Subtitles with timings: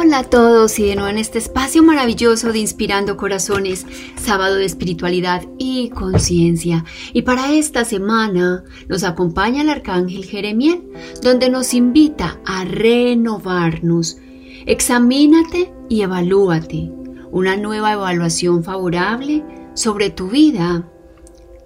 [0.00, 3.84] Hola a todos y de nuevo en este espacio maravilloso de Inspirando Corazones,
[4.14, 6.84] sábado de espiritualidad y conciencia.
[7.12, 10.84] Y para esta semana nos acompaña el arcángel Jeremiel,
[11.20, 14.18] donde nos invita a renovarnos.
[14.66, 16.92] Examínate y evalúate.
[17.32, 19.42] Una nueva evaluación favorable
[19.74, 20.88] sobre tu vida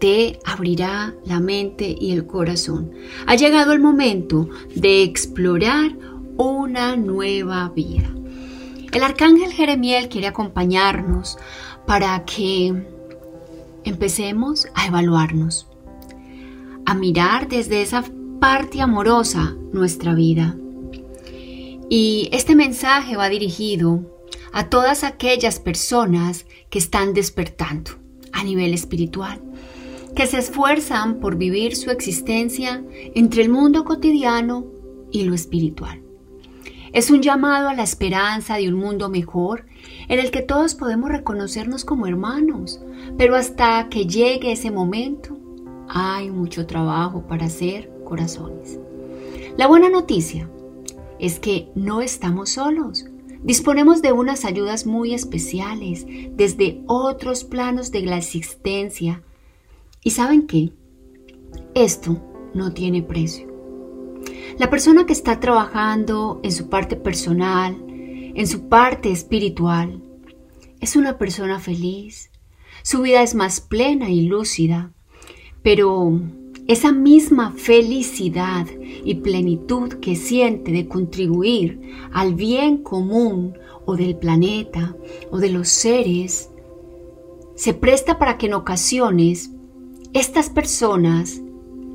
[0.01, 2.93] te abrirá la mente y el corazón.
[3.27, 5.95] Ha llegado el momento de explorar
[6.39, 8.11] una nueva vida.
[8.93, 11.39] El arcángel Jeremiel quiere acompañarnos
[11.87, 12.75] para que
[13.85, 15.67] empecemos a evaluarnos,
[16.85, 18.05] a mirar desde esa
[18.39, 20.57] parte amorosa nuestra vida.
[21.89, 24.01] Y este mensaje va dirigido
[24.53, 27.93] a todas aquellas personas que están despertando
[28.33, 29.41] a nivel espiritual
[30.15, 32.85] que se esfuerzan por vivir su existencia
[33.15, 34.67] entre el mundo cotidiano
[35.11, 36.02] y lo espiritual.
[36.93, 39.67] Es un llamado a la esperanza de un mundo mejor
[40.09, 42.81] en el que todos podemos reconocernos como hermanos,
[43.17, 45.39] pero hasta que llegue ese momento
[45.89, 48.79] hay mucho trabajo para hacer corazones.
[49.57, 50.49] La buena noticia
[51.19, 53.07] es que no estamos solos.
[53.43, 59.23] Disponemos de unas ayudas muy especiales desde otros planos de la existencia
[60.05, 60.73] ¿Y saben qué?
[61.75, 62.21] Esto
[62.55, 63.52] no tiene precio.
[64.59, 70.03] La persona que está trabajando en su parte personal, en su parte espiritual,
[70.81, 72.31] es una persona feliz.
[72.83, 74.93] Su vida es más plena y lúcida,
[75.63, 76.21] pero
[76.69, 78.67] esa misma felicidad
[79.05, 81.81] y plenitud que siente de contribuir
[82.13, 83.57] al bien común
[83.87, 84.97] o del planeta
[85.31, 86.51] o de los seres,
[87.55, 89.51] se presta para que en ocasiones
[90.13, 91.41] estas personas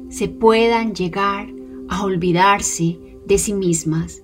[0.10, 1.57] se puedan llegar
[1.90, 4.24] a olvidarse de sí mismas.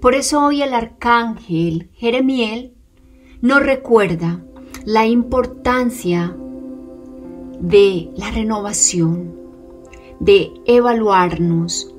[0.00, 2.74] Por eso hoy el arcángel Jeremiel
[3.40, 4.44] nos recuerda
[4.84, 6.36] la importancia
[7.60, 9.34] de la renovación,
[10.18, 11.94] de evaluarnos,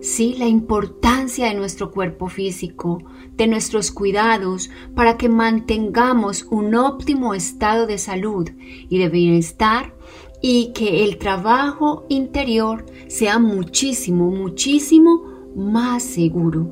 [0.00, 3.02] sí, la importancia de nuestro cuerpo físico,
[3.36, 8.48] de nuestros cuidados para que mantengamos un óptimo estado de salud
[8.88, 9.94] y de bienestar
[10.42, 15.24] y que el trabajo interior sea muchísimo, muchísimo
[15.54, 16.70] más seguro.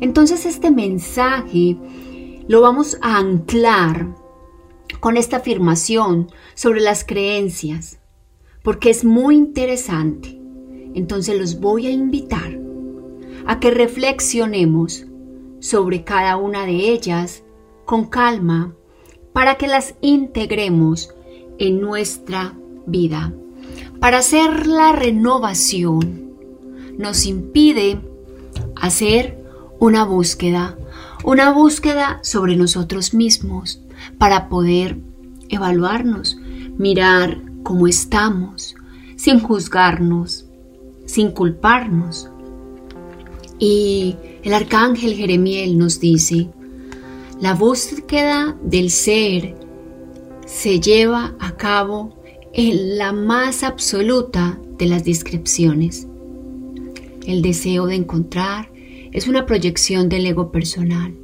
[0.00, 1.76] Entonces este mensaje
[2.48, 4.14] lo vamos a anclar
[5.00, 7.98] con esta afirmación sobre las creencias,
[8.62, 10.40] porque es muy interesante.
[10.94, 12.58] Entonces los voy a invitar
[13.46, 15.06] a que reflexionemos
[15.60, 17.44] sobre cada una de ellas
[17.84, 18.74] con calma
[19.32, 21.14] para que las integremos
[21.58, 23.32] en nuestra vida.
[24.00, 26.32] Para hacer la renovación
[26.98, 28.00] nos impide
[28.74, 29.42] hacer
[29.78, 30.78] una búsqueda,
[31.24, 33.80] una búsqueda sobre nosotros mismos
[34.18, 34.98] para poder
[35.48, 36.38] evaluarnos,
[36.78, 38.74] mirar cómo estamos,
[39.16, 40.46] sin juzgarnos,
[41.04, 42.30] sin culparnos.
[43.58, 46.48] Y el arcángel Jeremiel nos dice,
[47.40, 49.56] la búsqueda del ser
[50.46, 52.16] se lleva a cabo
[52.58, 56.08] en la más absoluta de las descripciones.
[57.26, 58.70] El deseo de encontrar
[59.12, 61.14] es una proyección del ego personal.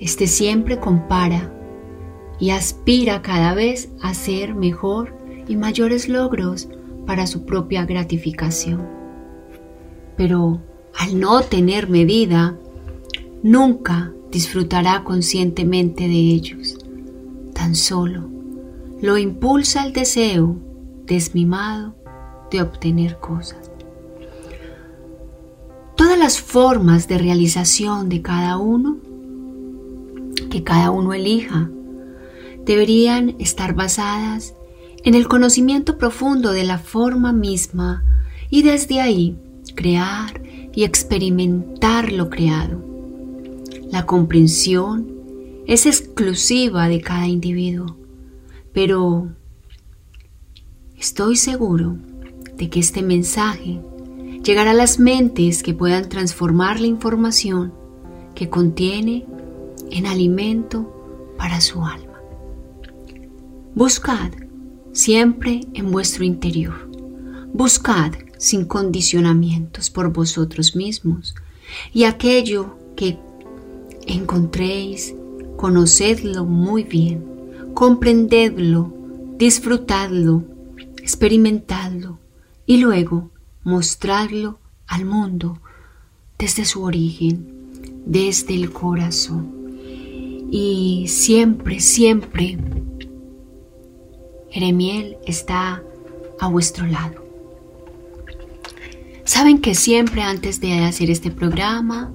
[0.00, 1.54] Este siempre compara
[2.40, 5.16] y aspira cada vez a ser mejor
[5.46, 6.68] y mayores logros
[7.06, 8.84] para su propia gratificación.
[10.16, 10.60] Pero
[10.98, 12.58] al no tener medida,
[13.44, 16.78] nunca disfrutará conscientemente de ellos.
[17.54, 18.35] Tan solo
[19.00, 20.56] lo impulsa el deseo
[21.04, 21.94] desmimado
[22.50, 23.70] de obtener cosas.
[25.96, 28.96] Todas las formas de realización de cada uno,
[30.50, 31.70] que cada uno elija,
[32.64, 34.54] deberían estar basadas
[35.04, 38.02] en el conocimiento profundo de la forma misma
[38.50, 39.36] y desde ahí
[39.74, 40.40] crear
[40.74, 42.82] y experimentar lo creado.
[43.90, 45.12] La comprensión
[45.66, 48.05] es exclusiva de cada individuo
[48.76, 49.28] pero
[50.98, 51.96] estoy seguro
[52.58, 53.80] de que este mensaje
[54.44, 57.72] llegará a las mentes que puedan transformar la información
[58.34, 59.24] que contiene
[59.90, 62.20] en alimento para su alma.
[63.74, 64.32] Buscad
[64.92, 66.90] siempre en vuestro interior.
[67.54, 71.34] Buscad sin condicionamientos por vosotros mismos
[71.94, 73.18] y aquello que
[74.06, 75.14] encontréis,
[75.56, 77.35] conocedlo muy bien,
[77.76, 78.90] comprendedlo,
[79.36, 80.44] disfrutadlo,
[80.96, 82.18] experimentadlo
[82.64, 83.30] y luego
[83.64, 85.60] mostradlo al mundo
[86.38, 87.68] desde su origen,
[88.06, 89.76] desde el corazón.
[90.50, 92.56] Y siempre, siempre
[94.48, 95.82] Jeremiel está
[96.40, 97.26] a vuestro lado.
[99.24, 102.10] Saben que siempre antes de hacer este programa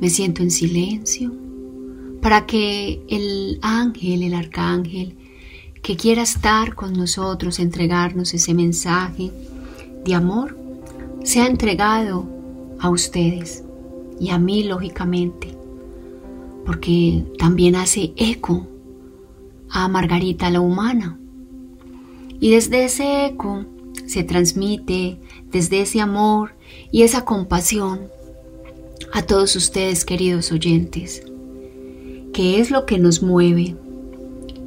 [0.00, 1.43] me siento en silencio
[2.24, 5.14] para que el ángel, el arcángel,
[5.82, 9.30] que quiera estar con nosotros, entregarnos ese mensaje
[10.06, 10.56] de amor,
[11.22, 12.26] sea entregado
[12.80, 13.62] a ustedes
[14.18, 15.54] y a mí lógicamente,
[16.64, 18.66] porque también hace eco
[19.68, 21.18] a Margarita la humana
[22.40, 23.66] y desde ese eco
[24.06, 25.18] se transmite,
[25.52, 26.56] desde ese amor
[26.90, 28.08] y esa compasión,
[29.12, 31.22] a todos ustedes queridos oyentes.
[32.34, 33.76] ¿Qué es lo que nos mueve?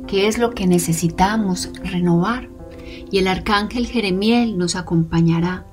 [0.07, 2.47] ¿Qué es lo que necesitamos renovar?
[3.11, 5.65] Y el arcángel Jeremiel nos acompañará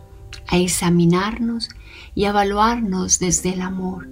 [0.48, 1.68] a examinarnos
[2.16, 4.08] y a evaluarnos desde el amor.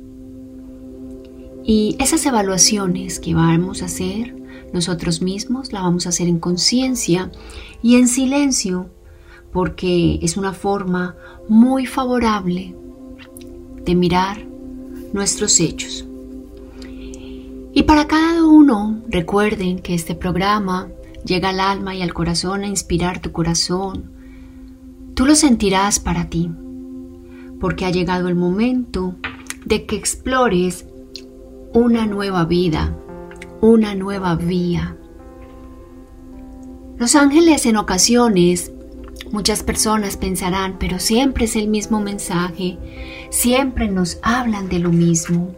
[1.64, 4.32] Y esas evaluaciones que vamos a hacer
[4.72, 7.32] nosotros mismos, la vamos a hacer en conciencia
[7.82, 8.90] y en silencio,
[9.52, 11.16] porque es una forma
[11.48, 12.76] muy favorable
[13.84, 14.46] de mirar
[15.12, 16.06] nuestros hechos.
[17.74, 20.88] Y para cada uno, recuerden que este programa
[21.24, 24.10] llega al alma y al corazón a inspirar tu corazón.
[25.14, 26.50] Tú lo sentirás para ti,
[27.60, 29.14] porque ha llegado el momento
[29.64, 30.84] de que explores
[31.72, 32.94] una nueva vida,
[33.62, 34.96] una nueva vía.
[36.98, 38.70] Los ángeles en ocasiones,
[39.30, 42.78] muchas personas pensarán, pero siempre es el mismo mensaje,
[43.30, 45.54] siempre nos hablan de lo mismo.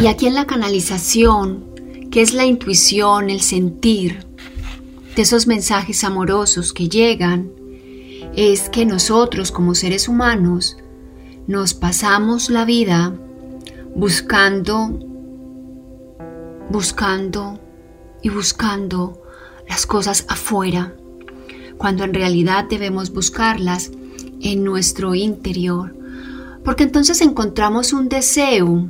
[0.00, 1.64] Y aquí en la canalización,
[2.12, 4.24] que es la intuición, el sentir
[5.16, 7.50] de esos mensajes amorosos que llegan,
[8.36, 10.76] es que nosotros como seres humanos
[11.48, 13.12] nos pasamos la vida
[13.96, 15.00] buscando
[16.70, 17.58] buscando
[18.22, 19.20] y buscando
[19.68, 20.94] las cosas afuera,
[21.76, 23.90] cuando en realidad debemos buscarlas
[24.40, 25.96] en nuestro interior,
[26.64, 28.88] porque entonces encontramos un deseo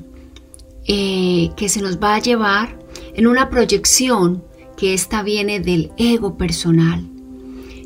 [0.89, 2.79] eh, que se nos va a llevar
[3.15, 4.43] en una proyección
[4.77, 7.07] que esta viene del ego personal.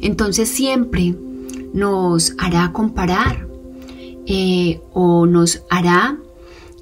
[0.00, 1.14] Entonces siempre
[1.74, 3.48] nos hará comparar
[4.26, 6.18] eh, o nos hará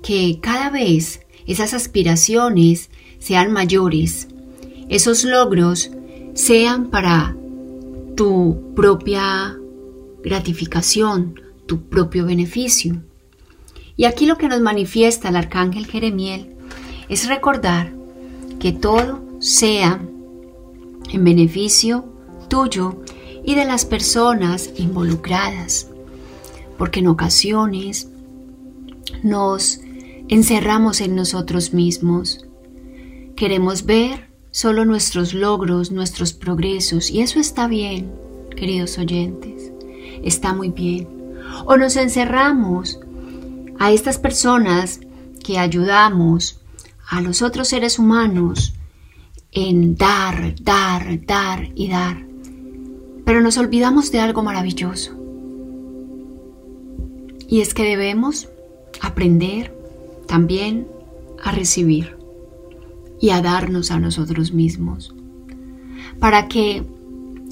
[0.02, 4.28] que cada vez esas aspiraciones sean mayores,
[4.88, 5.90] esos logros
[6.34, 7.34] sean para
[8.14, 9.56] tu propia
[10.22, 13.02] gratificación, tu propio beneficio.
[14.00, 16.56] Y aquí lo que nos manifiesta el arcángel Jeremiel
[17.10, 17.92] es recordar
[18.58, 20.00] que todo sea
[21.10, 22.06] en beneficio
[22.48, 23.02] tuyo
[23.44, 25.90] y de las personas involucradas,
[26.78, 28.08] porque en ocasiones
[29.22, 29.82] nos
[30.28, 32.46] encerramos en nosotros mismos
[33.36, 38.10] Queremos ver solo nuestros logros, nuestros progresos, y eso está bien,
[38.56, 39.72] queridos oyentes,
[40.22, 41.06] está muy bien.
[41.66, 42.98] O nos encerramos
[43.80, 45.00] a estas personas
[45.42, 46.60] que ayudamos
[47.08, 48.74] a los otros seres humanos
[49.52, 52.26] en dar, dar, dar y dar.
[53.24, 55.16] Pero nos olvidamos de algo maravilloso.
[57.48, 58.50] Y es que debemos
[59.00, 59.74] aprender
[60.26, 60.86] también
[61.42, 62.18] a recibir
[63.18, 65.14] y a darnos a nosotros mismos,
[66.18, 66.84] para que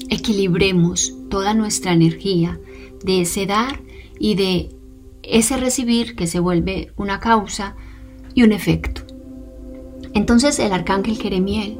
[0.09, 2.59] equilibremos toda nuestra energía
[3.03, 3.81] de ese dar
[4.19, 4.78] y de
[5.23, 7.75] ese recibir que se vuelve una causa
[8.33, 9.01] y un efecto.
[10.13, 11.77] Entonces el arcángel Jeremiel,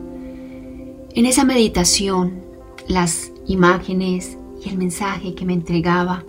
[1.13, 2.41] en esa meditación,
[2.87, 6.23] las imágenes y el mensaje que me entregaba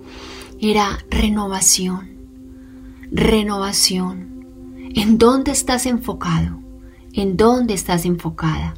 [0.60, 2.10] era renovación,
[3.10, 4.28] renovación.
[4.94, 6.60] ¿En dónde estás enfocado?
[7.12, 8.74] en dónde estás enfocada.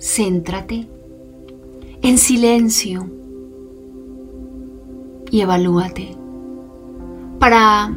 [0.00, 0.88] Céntrate
[2.02, 3.10] en silencio
[5.30, 6.16] y evalúate
[7.48, 7.96] para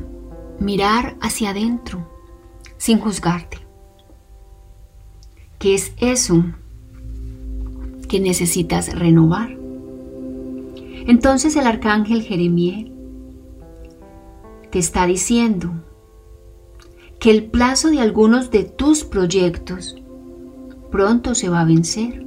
[0.60, 2.08] mirar hacia adentro
[2.78, 3.58] sin juzgarte.
[5.58, 6.44] ¿Qué es eso
[8.08, 9.58] que necesitas renovar?
[11.08, 12.94] Entonces el arcángel Jeremiel
[14.70, 15.72] te está diciendo
[17.20, 19.96] que el plazo de algunos de tus proyectos
[20.92, 22.24] pronto se va a vencer.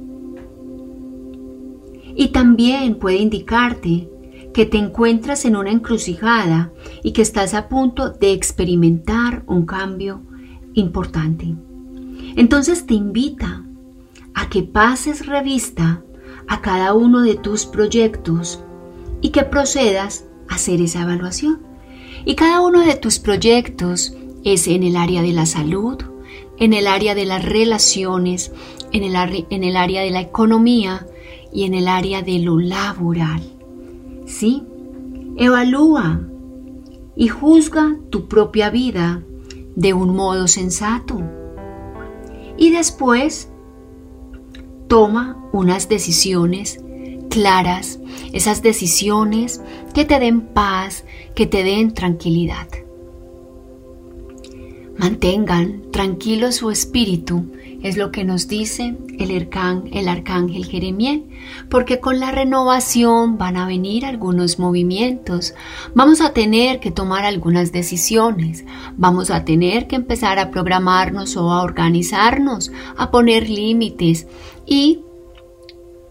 [2.17, 4.09] Y también puede indicarte
[4.53, 6.71] que te encuentras en una encrucijada
[7.03, 10.21] y que estás a punto de experimentar un cambio
[10.73, 11.55] importante.
[12.35, 13.65] Entonces te invita
[14.33, 16.03] a que pases revista
[16.47, 18.61] a cada uno de tus proyectos
[19.21, 21.61] y que procedas a hacer esa evaluación.
[22.25, 25.97] Y cada uno de tus proyectos es en el área de la salud,
[26.57, 28.51] en el área de las relaciones,
[28.91, 31.07] en el, en el área de la economía
[31.51, 33.52] y en el área de lo laboral.
[34.33, 34.63] ¿Sí?
[35.37, 36.27] Evalúa
[37.15, 39.21] y juzga tu propia vida
[39.75, 41.21] de un modo sensato.
[42.57, 43.49] Y después
[44.87, 46.83] toma unas decisiones
[47.29, 47.99] claras,
[48.31, 49.61] esas decisiones
[49.93, 52.67] que te den paz, que te den tranquilidad.
[54.97, 57.51] Mantengan tranquilo su espíritu,
[57.83, 61.25] es lo que nos dice el, el arcángel Jeremiel,
[61.69, 65.53] porque con la renovación van a venir algunos movimientos,
[65.93, 68.65] vamos a tener que tomar algunas decisiones,
[68.97, 74.27] vamos a tener que empezar a programarnos o a organizarnos, a poner límites
[74.65, 75.01] y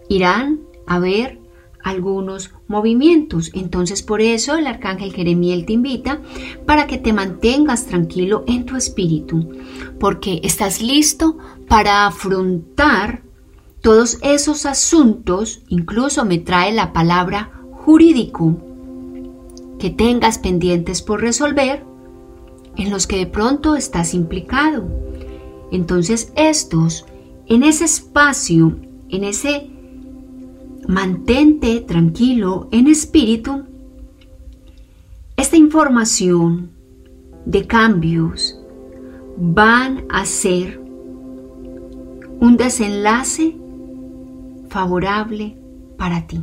[0.09, 1.43] irán a ver
[1.83, 3.51] algunos movimientos.
[3.55, 6.21] Entonces por eso el arcángel Jeremiel te invita
[6.67, 9.49] para que te mantengas tranquilo en tu espíritu,
[9.99, 11.39] porque estás listo
[11.69, 13.23] para afrontar
[13.81, 18.57] todos esos asuntos, incluso me trae la palabra jurídico,
[19.79, 21.85] que tengas pendientes por resolver,
[22.77, 24.89] en los que de pronto estás implicado.
[25.73, 27.05] Entonces estos,
[27.47, 28.79] en ese espacio,
[29.09, 29.69] en ese
[30.87, 33.65] mantente tranquilo en espíritu,
[35.37, 36.71] esta información
[37.47, 38.59] de cambios
[39.37, 40.82] van a ser
[42.43, 43.57] un desenlace
[44.69, 45.57] favorable
[45.97, 46.41] para ti.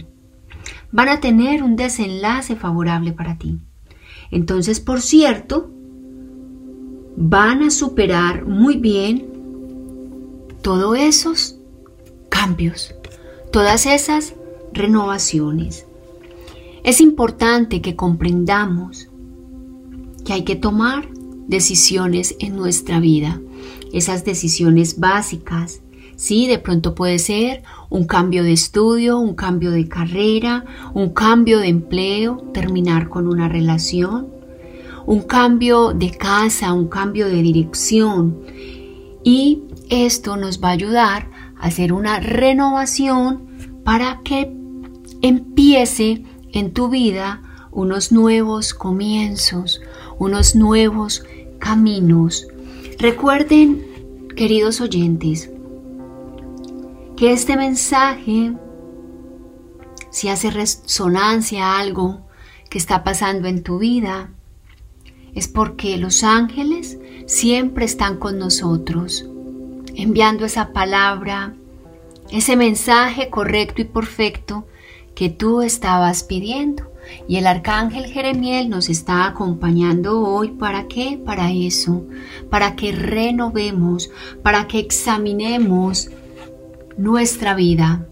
[0.91, 3.59] Van a tener un desenlace favorable para ti.
[4.31, 5.69] Entonces, por cierto,
[7.15, 9.27] van a superar muy bien
[10.61, 11.59] todos esos
[12.29, 12.95] cambios
[13.51, 14.35] todas esas
[14.73, 15.85] renovaciones.
[16.83, 19.09] Es importante que comprendamos
[20.23, 21.09] que hay que tomar
[21.47, 23.41] decisiones en nuestra vida,
[23.91, 25.81] esas decisiones básicas.
[26.19, 31.59] Sí, de pronto puede ser un cambio de estudio, un cambio de carrera, un cambio
[31.59, 34.27] de empleo, terminar con una relación,
[35.05, 38.37] un cambio de casa, un cambio de dirección.
[39.23, 43.47] Y esto nos va a ayudar hacer una renovación
[43.85, 44.53] para que
[45.21, 49.79] empiece en tu vida unos nuevos comienzos,
[50.17, 51.23] unos nuevos
[51.59, 52.45] caminos.
[52.97, 53.85] Recuerden,
[54.35, 55.49] queridos oyentes,
[57.19, 58.53] que este mensaje,
[60.09, 62.21] si hace resonancia a algo
[62.69, 64.29] que está pasando en tu vida,
[65.35, 66.97] es porque los ángeles
[67.27, 69.25] siempre están con nosotros
[69.95, 71.55] enviando esa palabra,
[72.31, 74.65] ese mensaje correcto y perfecto
[75.13, 76.89] que tú estabas pidiendo.
[77.27, 81.19] Y el arcángel Jeremiel nos está acompañando hoy para qué?
[81.25, 82.05] Para eso,
[82.49, 84.09] para que renovemos,
[84.41, 86.11] para que examinemos
[86.99, 88.05] nuestra vida,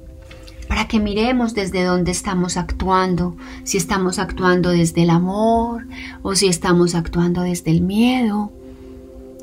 [0.70, 5.86] para que miremos desde dónde estamos actuando, si estamos actuando desde el amor
[6.22, 8.52] o si estamos actuando desde el miedo,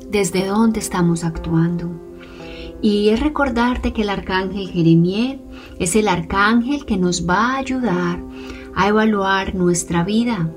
[0.09, 1.91] desde dónde estamos actuando.
[2.81, 5.41] Y es recordarte que el arcángel Jeremiel
[5.79, 8.19] es el arcángel que nos va a ayudar
[8.75, 10.49] a evaluar nuestra vida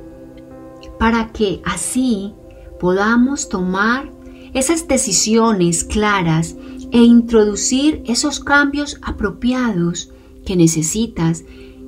[0.98, 2.32] para que así
[2.80, 4.10] podamos tomar
[4.54, 6.56] esas decisiones claras
[6.92, 10.12] e introducir esos cambios apropiados
[10.44, 11.44] que necesitas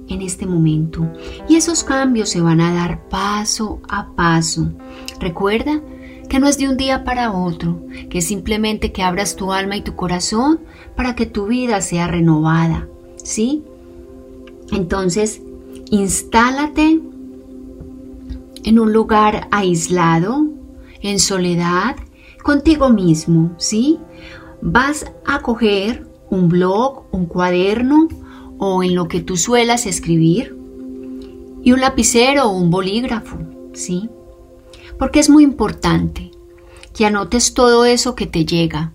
[0.08, 1.10] en este momento.
[1.48, 4.72] Y esos cambios se van a dar paso a paso.
[5.20, 5.80] Recuerda
[6.28, 9.76] que no es de un día para otro, que es simplemente que abras tu alma
[9.76, 10.60] y tu corazón
[10.94, 13.64] para que tu vida sea renovada, ¿sí?
[14.70, 15.42] Entonces,
[15.90, 17.00] instálate
[18.62, 20.46] en un lugar aislado,
[21.02, 21.96] en soledad,
[22.42, 23.98] contigo mismo, ¿sí?
[24.62, 28.08] Vas a coger un blog, un cuaderno
[28.58, 30.56] o en lo que tú suelas escribir
[31.62, 33.38] y un lapicero o un bolígrafo,
[33.72, 34.08] ¿sí?
[34.98, 36.30] Porque es muy importante
[36.94, 38.92] que anotes todo eso que te llega,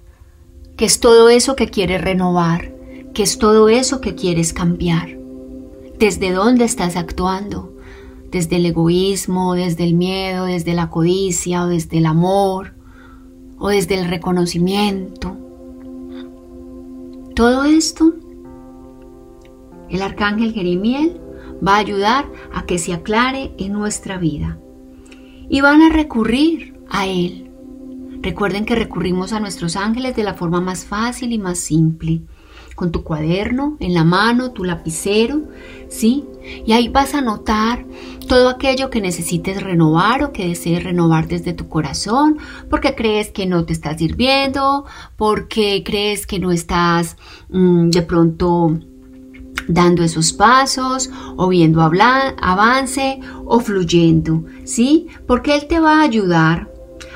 [0.78, 2.74] que es todo eso que quieres renovar,
[3.14, 5.18] que es todo eso que quieres cambiar.
[5.98, 7.74] ¿Desde dónde estás actuando?
[8.30, 12.74] ¿Desde el egoísmo, desde el miedo, desde la codicia o desde el amor
[13.58, 15.38] o desde el reconocimiento?
[17.36, 18.14] Todo esto,
[19.90, 21.20] el arcángel Jeremiel
[21.66, 24.58] va a ayudar a que se aclare en nuestra vida.
[25.50, 27.52] Y van a recurrir a él.
[28.22, 32.22] Recuerden que recurrimos a nuestros ángeles de la forma más fácil y más simple
[32.76, 35.44] con tu cuaderno en la mano, tu lapicero,
[35.90, 36.26] ¿sí?
[36.66, 37.86] Y ahí vas a notar
[38.28, 42.38] todo aquello que necesites renovar o que desees renovar desde tu corazón,
[42.70, 47.18] porque crees que no te estás sirviendo, porque crees que no estás
[47.50, 48.78] mm, de pronto
[49.68, 55.08] dando esos pasos o viendo avance o fluyendo, ¿sí?
[55.26, 56.72] Porque Él te va a ayudar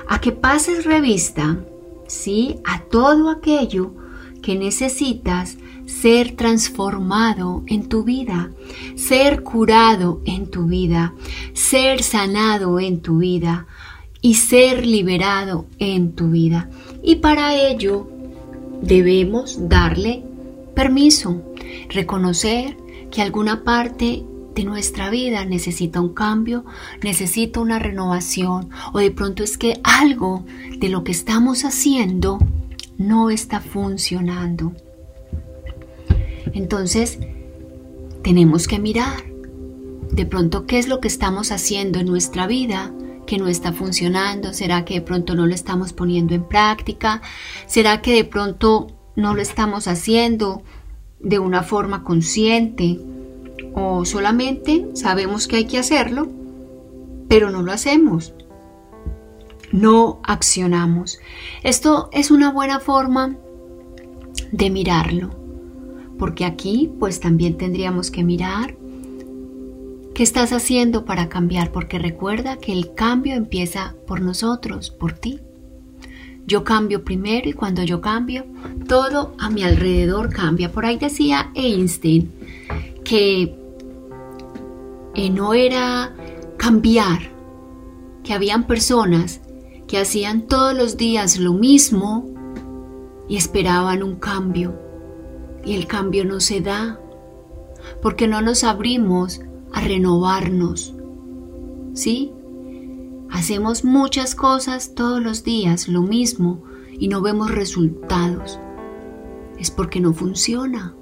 [0.07, 1.59] a que pases revista,
[2.07, 2.59] ¿sí?
[2.65, 3.98] A todo aquello
[4.41, 8.51] que necesitas ser transformado en tu vida,
[8.95, 11.13] ser curado en tu vida,
[11.53, 13.67] ser sanado en tu vida
[14.21, 16.69] y ser liberado en tu vida.
[17.03, 18.07] Y para ello
[18.81, 20.23] debemos darle
[20.75, 21.41] permiso,
[21.89, 22.77] reconocer
[23.11, 24.23] que alguna parte
[24.55, 26.65] de nuestra vida necesita un cambio,
[27.01, 30.45] necesita una renovación o de pronto es que algo
[30.77, 32.39] de lo que estamos haciendo
[32.99, 34.73] no está funcionando.
[36.53, 37.17] Entonces,
[38.23, 39.23] tenemos que mirar
[40.11, 42.93] de pronto qué es lo que estamos haciendo en nuestra vida
[43.25, 44.53] que no está funcionando.
[44.53, 47.21] ¿Será que de pronto no lo estamos poniendo en práctica?
[47.67, 50.61] ¿Será que de pronto no lo estamos haciendo
[51.21, 52.99] de una forma consciente?
[53.75, 56.27] ¿O solamente sabemos que hay que hacerlo,
[57.29, 58.33] pero no lo hacemos?
[59.71, 61.19] No accionamos.
[61.63, 63.35] Esto es una buena forma
[64.51, 65.29] de mirarlo,
[66.17, 68.75] porque aquí pues también tendríamos que mirar
[70.13, 75.39] qué estás haciendo para cambiar, porque recuerda que el cambio empieza por nosotros, por ti.
[76.45, 78.45] Yo cambio primero y cuando yo cambio,
[78.87, 80.71] todo a mi alrededor cambia.
[80.71, 82.31] Por ahí decía Einstein
[83.03, 83.55] que
[85.13, 86.13] eh, no era
[86.57, 87.31] cambiar,
[88.23, 89.41] que habían personas
[89.89, 92.27] que hacían todos los días lo mismo
[93.27, 94.79] y esperaban un cambio.
[95.65, 96.99] Y el cambio no se da
[97.99, 99.41] porque no nos abrimos
[99.73, 100.93] a renovarnos.
[101.95, 102.31] ¿Sí?
[103.31, 106.63] Hacemos muchas cosas todos los días, lo mismo,
[106.99, 108.59] y no vemos resultados.
[109.57, 110.93] Es porque no funciona.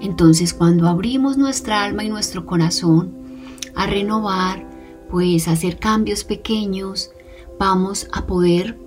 [0.00, 3.12] Entonces cuando abrimos nuestra alma y nuestro corazón
[3.74, 4.70] a renovar,
[5.10, 7.10] pues hacer cambios pequeños,
[7.58, 8.78] vamos a poder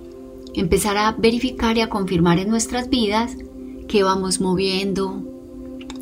[0.54, 3.36] empezar a verificar y a confirmar en nuestras vidas
[3.88, 5.24] qué vamos moviendo,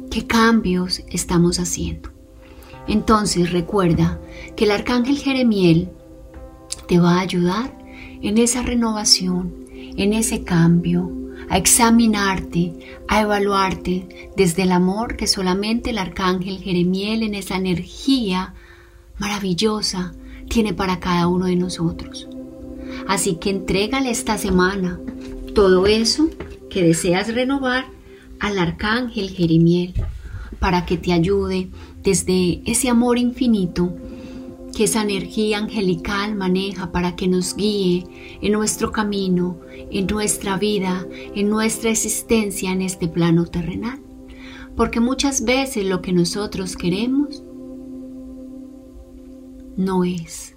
[0.09, 2.09] qué cambios estamos haciendo.
[2.87, 4.19] Entonces recuerda
[4.55, 5.89] que el arcángel Jeremiel
[6.87, 7.77] te va a ayudar
[8.21, 11.11] en esa renovación, en ese cambio,
[11.49, 12.73] a examinarte,
[13.07, 18.53] a evaluarte desde el amor que solamente el arcángel Jeremiel en esa energía
[19.17, 20.13] maravillosa
[20.49, 22.27] tiene para cada uno de nosotros.
[23.07, 24.99] Así que entrégale esta semana
[25.53, 26.29] todo eso
[26.69, 27.85] que deseas renovar
[28.39, 29.93] al arcángel Jeremiel
[30.59, 31.69] para que te ayude
[32.03, 33.93] desde ese amor infinito
[34.75, 38.05] que esa energía angelical maneja para que nos guíe
[38.41, 39.59] en nuestro camino,
[39.91, 43.99] en nuestra vida, en nuestra existencia en este plano terrenal.
[44.75, 47.43] Porque muchas veces lo que nosotros queremos
[49.77, 50.52] no es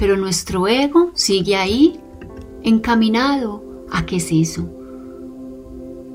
[0.00, 2.00] pero nuestro ego sigue ahí
[2.62, 4.66] encaminado a qué es eso.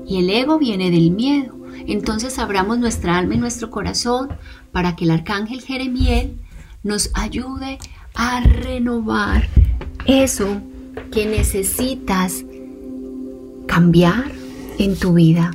[0.08, 1.54] Y el ego viene del miedo.
[1.86, 4.30] Entonces abramos nuestra alma y nuestro corazón
[4.72, 6.36] para que el arcángel Jeremiel
[6.82, 7.78] nos ayude
[8.14, 9.48] a renovar
[10.04, 10.60] eso
[11.12, 12.44] que necesitas
[13.66, 14.32] cambiar
[14.78, 15.52] en tu vida.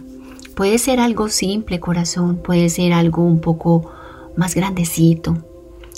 [0.56, 3.92] Puede ser algo simple, corazón, puede ser algo un poco
[4.38, 5.38] más grandecito,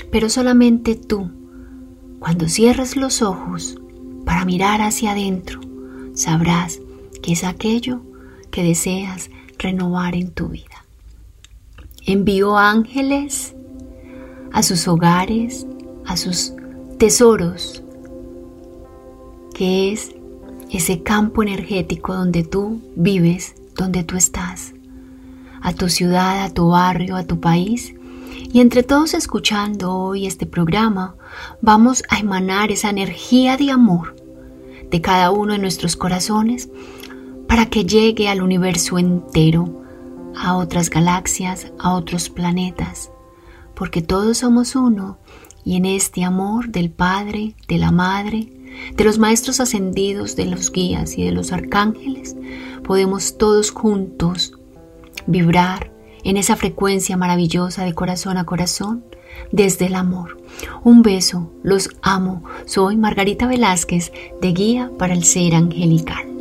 [0.09, 1.29] pero solamente tú
[2.23, 3.75] cuando cierres los ojos
[4.23, 5.59] para mirar hacia adentro,
[6.13, 6.79] sabrás
[7.21, 7.99] que es aquello
[8.49, 10.85] que deseas renovar en tu vida.
[12.05, 13.53] Envió ángeles
[14.53, 15.67] a sus hogares,
[16.05, 16.53] a sus
[16.97, 17.83] tesoros,
[19.53, 20.15] que es
[20.71, 24.73] ese campo energético donde tú vives, donde tú estás,
[25.61, 27.93] a tu ciudad, a tu barrio, a tu país,
[28.53, 31.17] y entre todos escuchando hoy este programa,
[31.61, 34.15] vamos a emanar esa energía de amor
[34.89, 36.69] de cada uno de nuestros corazones
[37.47, 39.81] para que llegue al universo entero,
[40.35, 43.11] a otras galaxias, a otros planetas,
[43.75, 45.17] porque todos somos uno
[45.63, 48.49] y en este amor del Padre, de la Madre,
[48.95, 52.35] de los maestros ascendidos, de los guías y de los arcángeles,
[52.83, 54.53] podemos todos juntos
[55.27, 55.91] vibrar
[56.23, 59.03] en esa frecuencia maravillosa de corazón a corazón
[59.51, 60.37] desde el amor.
[60.83, 62.43] Un beso, los amo.
[62.65, 66.33] Soy Margarita Velázquez de Guía para el Ser Angelical.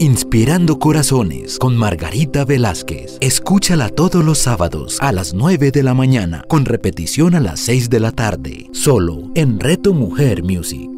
[0.00, 3.18] Inspirando Corazones con Margarita Velázquez.
[3.20, 7.90] Escúchala todos los sábados a las 9 de la mañana, con repetición a las 6
[7.90, 10.97] de la tarde, solo en Reto Mujer Music.